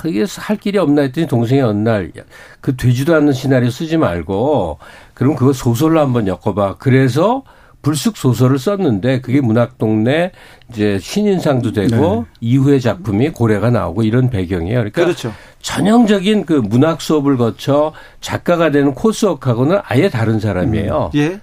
[0.04, 2.12] 이게 할 길이 없나 했더니 동생이 어느 날
[2.60, 4.78] 그 되지도 않는 시나리오 쓰지 말고
[5.14, 6.76] 그럼 그거 소설로 한번 엮어봐.
[6.78, 7.42] 그래서
[7.82, 10.32] 불쑥 소설을 썼는데 그게 문학동네
[10.70, 12.24] 이제 신인상도 되고 네.
[12.40, 14.76] 이후의 작품이 고래가 나오고 이런 배경이에요.
[14.78, 15.32] 그러니까 그렇죠.
[15.60, 21.10] 전형적인 그 문학 수업을 거쳐 작가가 되는 코스웍하고는 아예 다른 사람이에요.
[21.14, 21.18] 음.
[21.18, 21.40] 예.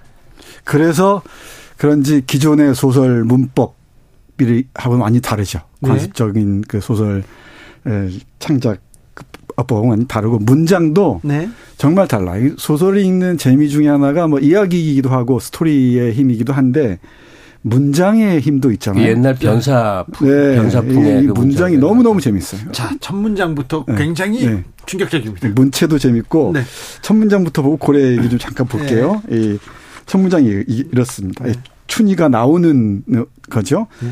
[0.64, 1.22] 그래서
[1.76, 5.60] 그런지 기존의 소설 문법이 하고 많이 다르죠.
[5.80, 5.90] 네.
[5.90, 7.24] 관습적인 그 소설
[8.38, 8.80] 창작
[9.66, 11.48] 법은 많이 다르고 문장도 네.
[11.76, 12.34] 정말 달라.
[12.56, 16.98] 소설을 읽는 재미 중에 하나가 뭐 이야기이기도 하고 스토리의 힘이기도 한데
[17.62, 19.02] 문장의 힘도 있잖아요.
[19.02, 20.54] 그 옛날 변사 네.
[20.56, 22.70] 변사풍의 그 문장이 너무 너무 재밌어요.
[22.72, 23.94] 자, 첫 문장부터 네.
[23.96, 24.64] 굉장히 네.
[24.86, 25.48] 충격적입니다.
[25.48, 26.62] 문체도 재밌고 네.
[27.02, 29.22] 첫 문장부터 보고 고래 얘기 좀 잠깐 볼게요.
[29.28, 29.58] 네.
[30.06, 30.46] 이첫 문장이
[30.92, 31.44] 이렇습니다.
[31.44, 31.52] 네.
[31.88, 33.02] 춘희가 나오는
[33.50, 33.88] 거죠.
[34.00, 34.08] 네.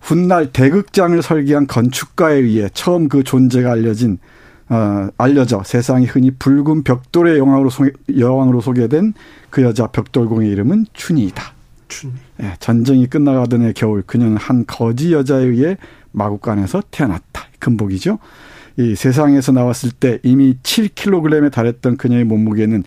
[0.00, 4.18] 훗날 대극장을 설계한 건축가에 의해 처음 그 존재가 알려진
[4.70, 9.14] 어, 알려져 세상이 흔히 붉은 벽돌의 여왕으로, 소, 여왕으로 소개된
[9.50, 11.42] 그 여자 벽돌공의 이름은 춘희이다.
[11.88, 12.12] 춘희.
[12.42, 15.78] 예, 전쟁이 끝나가던 해 겨울 그녀는 한 거지 여자에 의해
[16.12, 17.44] 마국간에서 태어났다.
[17.58, 18.18] 금복이죠.
[18.76, 22.84] 이 세상에서 나왔을 때 이미 7kg에 달했던 그녀의 몸무게는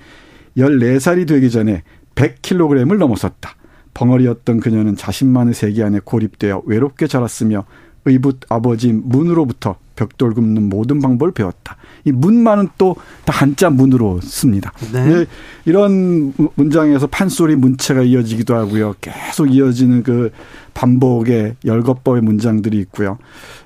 [0.58, 1.84] 14살이 되기 전에
[2.16, 3.56] 100kg을 넘어섰다.
[3.94, 7.66] 벙어리였던 그녀는 자신만의 세계 안에 고립되어 외롭게 자랐으며
[8.06, 11.78] 의붓 아버지 문으로부터 벽돌 굽는 모든 방법을 배웠다.
[12.06, 14.74] 이 문만은 또 다 한자 문으로 씁니다.
[14.92, 15.26] 네.
[15.66, 18.96] 이런 문장에서 판소리 문체가 이어지기도 하고요.
[19.00, 20.32] 계속 이어지는 그
[20.74, 23.18] 반복의 열거법의 문장들이 있고요.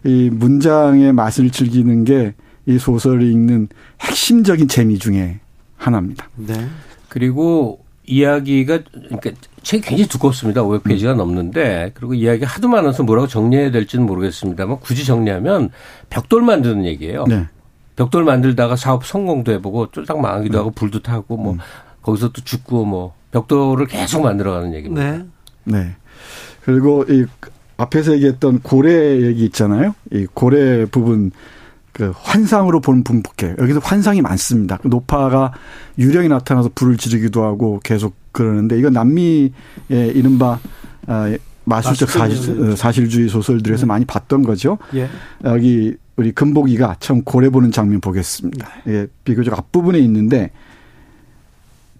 [0.03, 2.33] 이 문장의 맛을 즐기는 게
[2.67, 3.67] 이 소설을 읽는
[4.01, 5.39] 핵심적인 재미 중에
[5.77, 6.29] 하나입니다.
[6.35, 6.67] 네.
[7.09, 9.31] 그리고 이야기가 그러니까
[9.65, 10.62] 책이 굉장히 두껍습니다.
[10.62, 11.17] 500페이지가 음.
[11.17, 15.71] 넘는데 그리고 이야기가 하도 많아서 뭐라고 정리해야 될지는 모르겠습니다만 굳이 정리하면
[16.10, 17.25] 벽돌 만드는 얘기예요.
[17.28, 17.47] 네.
[17.95, 20.58] 벽돌 만들다가 사업 성공도 해보고 쫄딱 망하기도 네.
[20.60, 21.58] 하고 불도 타고 뭐 음.
[22.04, 25.04] 거기서 또 죽고 뭐 벽돌을 계속 만들어가는 얘기입니다.
[25.04, 25.25] 네.
[25.63, 25.95] 네.
[26.63, 27.25] 그리고 이
[27.78, 29.95] 앞에서 얘기했던 고래 얘기 있잖아요.
[30.12, 31.32] 이 고래 부분
[31.91, 33.56] 그 환상으로 보는 분폭해.
[33.58, 34.78] 여기서 환상이 많습니다.
[34.78, 35.54] 그 노파가
[35.97, 39.51] 유령이 나타나서 불을 지르기도 하고 계속 그러는데 이건 남미의
[39.89, 40.59] 이른바
[41.07, 43.87] 아, 마술적 사실, 사실주의 소설들에서 네.
[43.87, 44.77] 많이 봤던 거죠.
[44.93, 45.07] 예.
[45.45, 48.69] 여기 우리 금복이가 처음 고래 보는 장면 보겠습니다.
[48.85, 48.93] 네.
[48.93, 50.51] 예, 비교적 앞부분에 있는데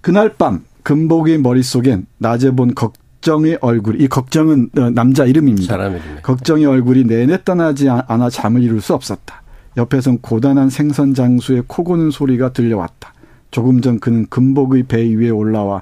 [0.01, 5.67] 그날 밤 금복의 머릿속엔 낮에 본 걱정의 얼굴, 이 걱정은 어, 남자 이름입니다.
[5.67, 6.21] 사람 이름이.
[6.21, 9.41] 걱정의 얼굴이 내내 떠나지 않아 잠을 이룰 수 없었다.
[9.77, 13.13] 옆에선 고단한 생선 장수의 코 고는 소리가 들려왔다.
[13.51, 15.81] 조금 전 그는 금복의 배 위에 올라와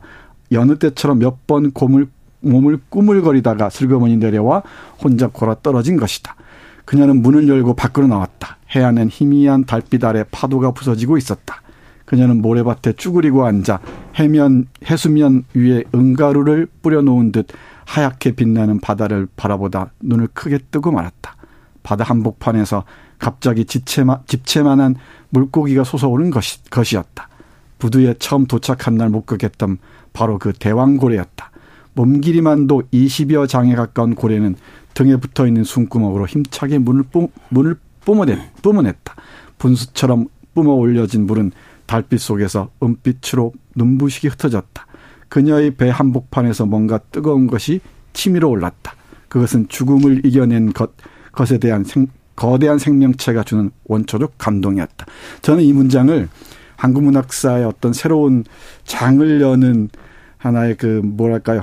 [0.54, 2.08] 여느 때처럼 몇번 곰을
[2.44, 4.64] 몸을 꾸물거리다가 슬그머니 내려와
[5.02, 6.36] 혼자 골아 떨어진 것이다.
[6.86, 8.58] 그녀는 문을 열고 밖으로 나왔다.
[8.76, 11.62] 해안엔 희미한 달빛 아래 파도가 부서지고 있었다.
[12.06, 13.80] 그녀는 모래밭에 쭈그리고 앉아
[14.16, 17.48] 해면 해수면 위에 은가루를 뿌려놓은 듯
[17.86, 21.36] 하얗게 빛나는 바다를 바라보다 눈을 크게 뜨고 말았다.
[21.82, 22.84] 바다 한복판에서
[23.20, 24.96] 갑자기 집채만, 집채만한
[25.30, 27.30] 물고기가 솟아오른 것이, 것이었다.
[27.80, 29.78] 부두에 처음 도착한 날 목격했던
[30.14, 31.52] 바로 그 대왕 고래였다.
[31.96, 34.56] 몸 길이만도 20여 장에 가까운 고래는
[34.94, 39.16] 등에 붙어 있는 숨구멍으로 힘차게 문을 뿜, 문을 뿜어냈, 뿜어냈다.
[39.58, 41.52] 분수처럼 뿜어 올려진 물은
[41.86, 44.86] 달빛 속에서 은빛으로 눈부시게 흩어졌다.
[45.30, 47.82] 그녀의 배 한복판에서 뭔가 뜨거운 것이
[48.14, 48.96] 치밀어 올랐다.
[49.28, 50.92] 그것은 죽음을 이겨낸 것,
[51.32, 55.06] 것에 대한 생, 거대한 생명체가 주는 원초적 감동이었다.
[55.42, 56.30] 저는 이 문장을
[56.84, 58.44] 한국 문학사의 어떤 새로운
[58.84, 59.88] 장을 여는
[60.38, 61.62] 하나의 그 뭐랄까요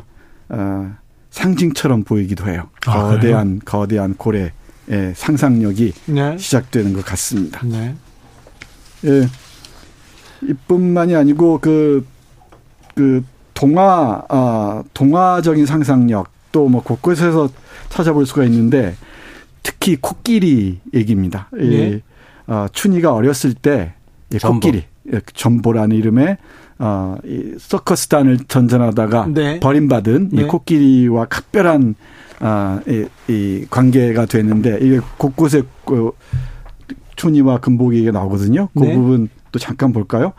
[0.49, 0.95] 어,
[1.29, 2.71] 상징처럼 보이기도 해요.
[2.87, 3.61] 아, 거대한 그래요?
[3.67, 4.51] 거대한 고래의
[5.15, 6.39] 상상력이 네.
[6.39, 7.61] 시작되는 것 같습니다.
[7.67, 7.95] 네.
[9.05, 9.29] 예.
[10.49, 12.07] 이뿐만이 아니고 그그
[12.95, 17.51] 그 동화 아 동화적인 상상력 또 뭐 곳곳에서
[17.91, 18.97] 찾아볼 수가 있는데
[19.63, 21.51] 특히 코끼리 얘기입니다.
[21.53, 21.65] 네.
[21.67, 22.01] 이,
[22.47, 24.89] 어, 춘희가 어렸을 때이 코끼리 예,
[25.35, 26.37] 전보라는 이름의
[26.79, 29.61] 어, 이 서커스단을 전전하다가 네.
[29.61, 30.43] 버림받은 네.
[30.43, 31.95] 이 코끼리와 각별한
[32.41, 36.13] 아, 이, 이 관계가 되는데 이게 곳곳에 그
[37.17, 38.69] 춘희와 금복이가 나오거든요.
[38.75, 38.95] 그 네.
[38.95, 40.33] 부분 또 잠깐 볼까요?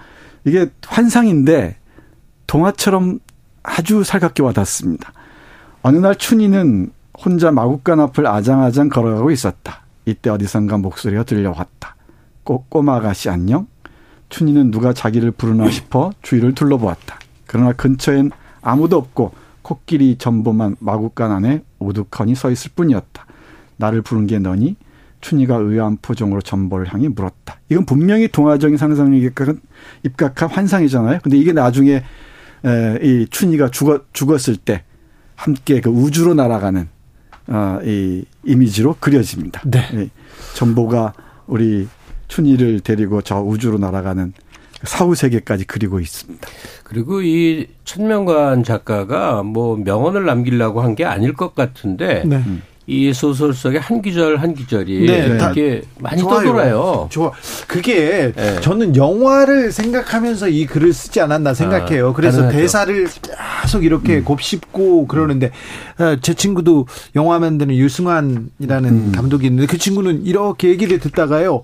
[0.46, 1.78] 이게 환상인데
[2.48, 3.20] 동화처럼
[3.62, 5.14] 아주 살갑게 와닿습니다.
[5.84, 6.92] 어느 날 춘희는
[7.24, 9.82] 혼자 마구간 앞을 아장아장 걸어가고 있었다.
[10.06, 11.96] 이때 어디선가 목소리가 들려왔다.
[12.44, 13.68] 꼬, 꼬마 아가씨 안녕?
[14.32, 17.20] 춘희는 누가 자기를 부르나 싶어 주위를 둘러보았다.
[17.46, 23.26] 그러나 근처엔 아무도 없고 코끼리 전보만 마구간 안에 오두커니 서 있을 뿐이었다.
[23.78, 24.76] 나를 부른 게 너니?
[25.20, 27.60] 춘희가 의아한 표정으로 전보를 향해 물었다.
[27.70, 29.32] 이건 분명히 동화적인 상상력에
[30.04, 31.20] 입각한 환상이잖아요.
[31.22, 32.04] 근데 이게 나중에
[32.66, 34.84] 에, 이 춘희가 죽었, 죽었을 때
[35.36, 36.88] 함께 그 우주로 날아가는
[37.48, 39.62] 어, 이 이미지로 그려집니다.
[39.66, 39.90] 네.
[39.94, 40.10] 예.
[40.56, 41.14] 전보가
[41.48, 41.88] 우리
[42.36, 44.34] 춘희를 데리고 저 우주로 날아가는
[44.84, 46.48] 사후 세계까지 그리고 있습니다.
[46.84, 52.38] 그리고 이 천명관 작가가 뭐 명언을 남기려고 한 게 아닐 것 같은데 네.
[52.38, 52.62] 음.
[52.88, 56.38] 이 소설 속에 한 기절 한 기절이 네, 이렇게 많이 좋아요.
[56.48, 57.08] 떠돌아요.
[57.12, 57.32] 좋아.
[57.68, 58.60] 그게 네.
[58.62, 62.10] 저는 영화를 생각하면서 이 글을 쓰지 않았나 생각해요.
[62.10, 62.58] 아, 그래서 가능하죠.
[62.60, 63.08] 대사를
[63.62, 64.24] 계속 이렇게 음.
[64.26, 65.52] 곱씹고 그러는데
[66.00, 69.12] 아, 제 친구도 영화 만드는 유승환이라는 음.
[69.16, 71.62] 감독이 있는데 그 친구는 이렇게 얘기를 듣다가요.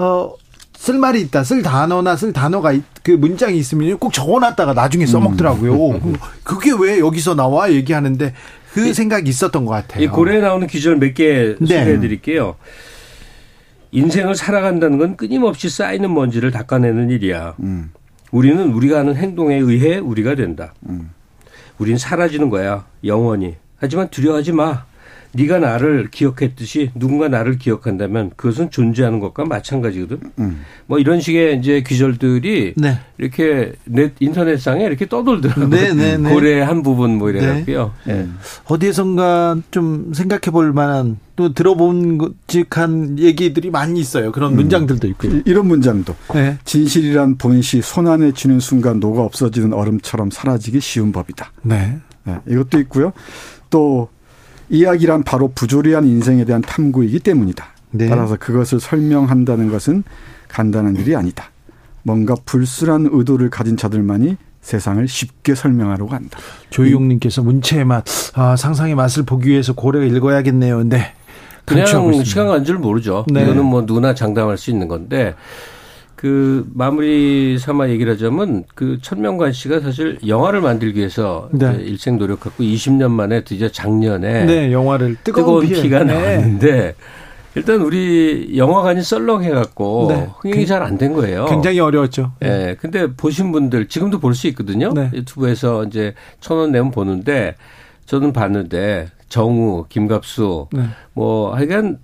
[0.00, 0.34] 어,
[0.74, 5.90] 쓸 말이 있다, 쓸 단어나 쓸 단어가 그 문장이 있으면 꼭 적어놨다가 나중에 써먹더라고요.
[5.90, 6.16] 음.
[6.42, 8.32] 그게 왜 여기서 나와 얘기하는데
[8.72, 10.02] 그 생각이 있었던 것 같아요.
[10.02, 11.66] 이 고래에 나오는 기절 몇개 네.
[11.66, 12.56] 소개해 드릴게요.
[13.92, 17.56] 인생을 살아간다는 건 끊임없이 쌓이는 먼지를 닦아내는 일이야.
[17.60, 17.90] 음.
[18.30, 20.72] 우리는 우리가 하는 행동에 의해 우리가 된다.
[20.88, 21.10] 음.
[21.78, 22.86] 우린 사라지는 거야.
[23.04, 23.56] 영원히.
[23.76, 24.84] 하지만 두려워하지 마.
[25.32, 30.18] 네가 나를 기억했듯이 누군가 나를 기억한다면 그것은 존재하는 것과 마찬가지거든.
[30.38, 30.62] 음.
[30.86, 32.98] 뭐 이런 식의 이제 귀절들이 네.
[33.18, 35.68] 이렇게 넷 인터넷상에 이렇게 떠돌더라고요.
[35.68, 36.32] 네, 네, 네.
[36.32, 37.92] 고래 한 부분 뭐 이래갖고요.
[38.06, 38.14] 네.
[38.14, 38.28] 네.
[38.64, 44.32] 어디에선가 좀 생각해 볼 만한 또 들어본 직한 얘기들이 많이 있어요.
[44.32, 44.56] 그런 음.
[44.56, 45.42] 문장들도 있고요.
[45.46, 46.58] 이런 문장도 네.
[46.64, 51.52] 진실이란 본시 손안에 쥐는 순간 녹아 없어지는 얼음처럼 사라지기 쉬운 법이다.
[51.62, 51.98] 네.
[52.24, 52.38] 네.
[52.48, 53.12] 이것도 있고요.
[53.70, 54.08] 또
[54.70, 57.66] 이야기란 바로 부조리한 인생에 대한 탐구이기 때문이다.
[57.92, 58.08] 네.
[58.08, 60.04] 따라서 그것을 설명한다는 것은
[60.48, 61.50] 간단한 일이 아니다.
[62.02, 66.38] 뭔가 불순한 의도를 가진 자들만이 세상을 쉽게 설명하려고 한다.
[66.70, 68.04] 조희용님께서 문체의 맛,
[68.34, 70.84] 아, 상상의 맛을 보기 위해서 고려 읽어야겠네요.
[70.84, 71.12] 네.
[71.64, 71.86] 그냥
[72.24, 73.24] 시간 간 줄 모르죠.
[73.32, 73.42] 네.
[73.42, 75.34] 이거는 뭐 누구나 장담할 수 있는 건데
[76.20, 81.74] 그 마무리 삼아 얘기를 하자면 그 천명관 씨가 사실 영화를 만들기 위해서 네.
[81.80, 86.12] 일생 노력했고 20년 만에 드디어 작년에 네, 영화를 뜨거운, 뜨거운 피가 네.
[86.12, 86.94] 나왔는데
[87.54, 90.28] 일단 우리 영화관이 썰렁해갖고 네.
[90.40, 91.46] 흥행이 잘 안 된 거예요.
[91.46, 92.32] 굉장히 어려웠죠.
[92.42, 92.46] 예.
[92.48, 92.76] 네.
[92.78, 94.92] 근데 보신 분들 지금도 볼 수 있거든요.
[94.92, 95.08] 네.
[95.14, 97.54] 유튜브에서 이제 천 원 내면 보는데
[98.04, 100.82] 저는 봤는데 정우, 김갑수, 네.
[101.14, 101.98] 뭐 하여간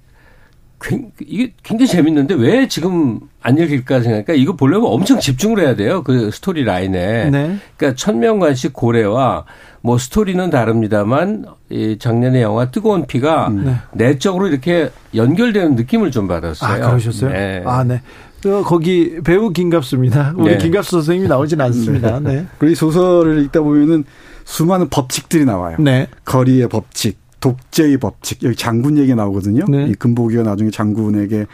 [1.21, 6.03] 이게 굉장히 재밌는데 왜 지금 안 읽힐까 생각하니까 이거 보려면 엄청 집중을 해야 돼요.
[6.03, 7.31] 그 스토리 라인에.
[7.31, 7.57] 네.
[7.77, 9.45] 그러니까 천명관식 고래와
[9.81, 13.65] 뭐 스토리는 다릅니다만 이 작년에 영화 뜨거운 피가 음.
[13.65, 13.77] 네.
[13.93, 16.85] 내적으로 이렇게 연결되는 느낌을 좀 받았어요.
[16.85, 17.31] 아, 그러셨어요?
[17.31, 17.63] 네.
[17.65, 18.03] 아, 네.
[18.43, 20.35] 그 거기 배우 김갑수입니다.
[20.37, 20.59] 우리 네.
[20.59, 22.21] 김갑수 선생님이 나오진 않습니다.
[22.21, 22.47] 네.
[22.59, 24.05] 그리고 이 소설을 읽다 보면은
[24.45, 25.77] 수많은 법칙들이 나와요.
[25.81, 26.07] 네.
[26.25, 29.65] 거리의 법칙, 독재의 법칙 여기 장군 얘기 나오거든요.
[29.69, 29.87] 네.
[29.89, 31.47] 이 금복이가 나중에 장군에게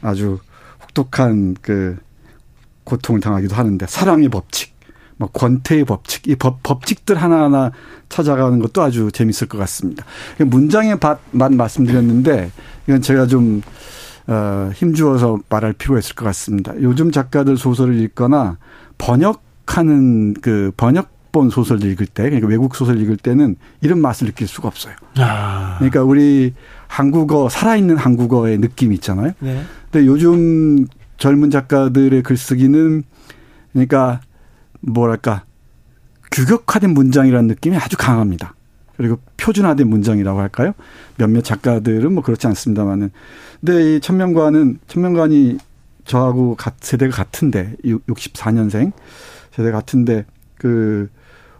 [0.00, 0.38] 아주
[0.82, 1.96] 혹독한 그
[2.84, 4.74] 고통을 당하기도 하는데 사랑의 법칙,
[5.16, 7.72] 뭐 권태의 법칙, 이 법, 법칙들 하나하나
[8.08, 10.04] 찾아가는 것도 아주 재밌을 것 같습니다.
[10.38, 12.50] 문장의 맛만 말씀드렸는데
[12.86, 13.62] 이건 제가 좀
[14.26, 16.72] 어, 힘주어서 말할 필요가 있을 것 같습니다.
[16.80, 18.58] 요즘 작가들 소설을 읽거나
[18.98, 24.46] 번역하는 그 번역 일본 소설 읽을 때, 그러니까 외국 소설 읽을 때는 이런 맛을 느낄
[24.46, 24.94] 수가 없어요.
[25.16, 25.74] 아.
[25.78, 26.54] 그러니까 우리
[26.86, 29.32] 한국어, 살아있는 한국어의 느낌이 있잖아요.
[29.40, 29.64] 네.
[29.90, 33.02] 근데 요즘 젊은 작가들의 글쓰기는
[33.72, 34.20] 그러니까
[34.80, 35.42] 뭐랄까
[36.30, 38.54] 규격화된 문장이라는 느낌이 아주 강합니다.
[38.96, 40.72] 그리고 표준화된 문장이라고 할까요?
[41.16, 43.10] 몇몇 작가들은 뭐 그렇지 않습니다만은.
[43.60, 45.58] 근데 이 천명관은 천명관이
[46.04, 48.92] 저하고 세대가 같은데 64년생
[49.50, 50.26] 세대 같은데
[50.58, 51.08] 그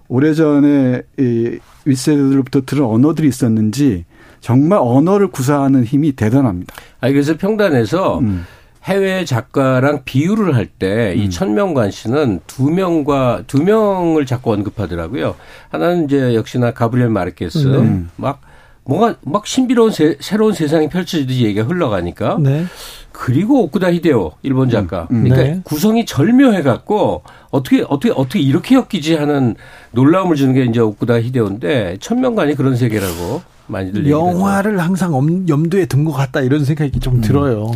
[0.08, 4.04] 오래전에 이 윗세대들로부터 들은 언어들이 있었는지
[4.40, 6.74] 정말 언어를 구사하는 힘이 대단합니다.
[7.00, 8.44] 아 그래서 평단에서 음.
[8.84, 11.30] 해외 작가랑 비유를 할 때이 음.
[11.30, 15.36] 천명관 씨는 두 명과 두 명을 자꾸 언급하더라고요.
[15.70, 18.10] 하나는 이제 역시나 가브리엘 마르케스 음.
[18.16, 18.40] 막
[18.84, 22.64] 뭔가 막 신비로운 세, 새로운 세상이 펼쳐지듯이 얘기가 흘러가니까 네.
[23.12, 25.08] 그리고 오쿠다 히데오 일본 작가.
[25.10, 25.24] 음, 음.
[25.24, 25.60] 그러니까 네.
[25.64, 29.54] 구성이 절묘해 갖고 어떻게 어떻게 어떻게 이렇게 엮이지 하는
[29.92, 35.14] 놀라움을 주는 게 이제 오쿠다 히데오인데 천명관이 그런 세계라고 많이들 영화를 항상
[35.48, 37.20] 염두에 둔 것 같다 이런 생각이 좀 음.
[37.20, 37.70] 들어요.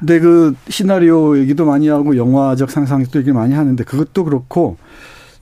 [0.00, 4.78] 근데 그 시나리오 얘기도 많이 하고 영화적 상상도 얘기 많이 하는데 그것도 그렇고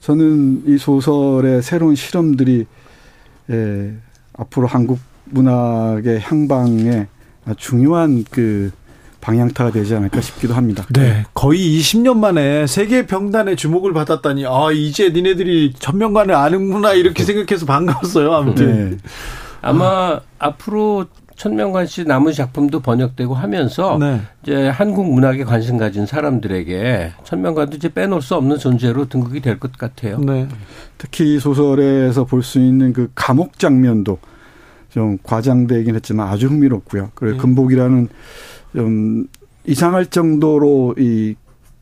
[0.01, 2.65] 저는 이 소설의 새로운 실험들이
[3.51, 3.93] 예,
[4.39, 7.07] 앞으로 한국 문학의 향방에
[7.57, 8.71] 중요한 그
[9.21, 10.85] 방향타가 되지 않을까 싶기도 합니다.
[10.93, 11.25] 네.
[11.33, 18.33] 거의 20년 만에 세계 병단의 주목을 받았다니, 아, 이제 니네들이 전면관을 아는구나, 이렇게 생각해서 반가웠어요,
[18.33, 18.91] 아무튼.
[18.91, 18.97] 네.
[19.61, 24.21] 아마 앞으로 천명관 씨 남은 작품도 번역되고 하면서 네.
[24.43, 29.73] 이제 한국 문학에 관심 가진 사람들에게 천명관도 이제 빼놓을 수 없는 존재로 등극이 될 것
[29.73, 30.17] 같아요.
[30.19, 30.47] 네.
[30.97, 34.17] 특히 소설에서 볼 수 있는 그 감옥 장면도
[34.89, 37.11] 좀 과장되긴 했지만 아주 흥미롭고요.
[37.15, 37.41] 그리고 네.
[37.41, 38.07] 금복이라는
[38.73, 39.27] 좀
[39.65, 41.35] 이상할 정도로 이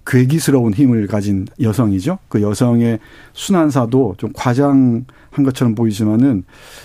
[0.05, 2.19] 괴기스러운 힘을 가진 여성이죠.
[2.29, 2.99] 그 여성의
[3.33, 5.05] 순환사도 좀 과장한
[5.43, 6.43] 것처럼 보이지만은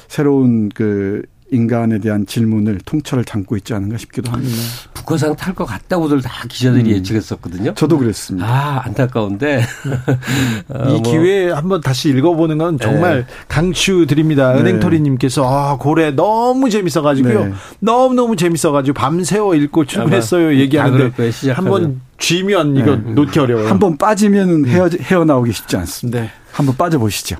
[0.08, 1.22] 새로운 그
[1.53, 4.57] 인간에 대한 질문을 통찰을 담고 있지 않은가 싶기도 합니다.
[4.95, 6.97] 북한산 탈것 같다고들 다 기자들이 음.
[6.97, 7.75] 예측했었거든요.
[7.75, 8.47] 저도 그랬습니다.
[8.47, 9.62] 아 안타까운데
[10.69, 11.03] 어, 이 뭐.
[11.03, 13.35] 기회에 한번 다시 읽어보는 건 정말 네.
[13.49, 14.55] 강추드립니다.
[14.55, 14.61] 네.
[14.61, 17.45] 은행토리님께서 아 고래 너무 재밌어가지고요.
[17.45, 17.53] 네.
[17.81, 20.57] 너무 너무 재밌어가지고 밤새워 읽고 출근했어요.
[20.57, 21.12] 얘기하는데
[21.53, 23.12] 한번 쥐면 이거 네.
[23.12, 23.69] 놓기 어려워요.
[23.69, 26.21] 한번 빠지면 헤어 헤어 나오기 쉽지 않습니다.
[26.21, 26.31] 네.
[26.53, 27.37] 한번 빠져보시죠.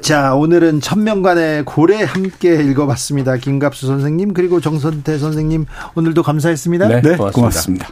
[0.00, 3.36] 자, 오늘은 천명관의 고래 함께 읽어봤습니다.
[3.36, 6.88] 김갑수 선생님 그리고 정선태 선생님 오늘도 감사했습니다.
[6.88, 7.32] 네, 네 고맙습니다.
[7.32, 7.88] 고맙습니다.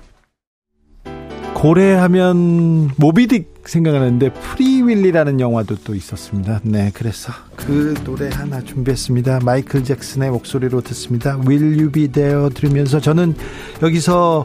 [1.55, 6.61] 고래 하면 모비딕 생각나는데 프리윌리라는 영화도 또 있었습니다.
[6.64, 9.40] 네, 그래서 그 노래 하나 준비했습니다.
[9.44, 11.38] 마이클 잭슨의 목소리로 듣습니다.
[11.46, 13.37] Will You Be There 들으면서 저는
[13.81, 14.44] 여기서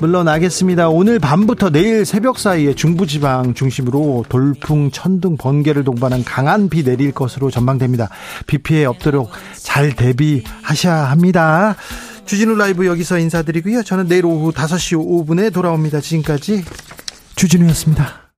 [0.00, 0.88] 물러나겠습니다.
[0.88, 7.50] 오늘 밤부터 내일 새벽 사이에 중부지방 중심으로 돌풍, 천둥, 번개를 동반한 강한 비 내릴 것으로
[7.50, 8.08] 전망됩니다.
[8.46, 11.76] 비 피해 없도록 잘 대비하셔야 합니다.
[12.24, 13.82] 주진우 라이브 여기서 인사드리고요.
[13.82, 16.00] 저는 내일 오후 5시 5분에 돌아옵니다.
[16.00, 16.64] 지금까지
[17.36, 18.29] 주진우였습니다.